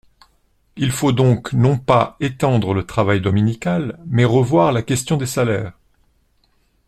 [0.77, 5.73] Il faut donc non pas étendre le travail dominical mais revoir la question des salaires.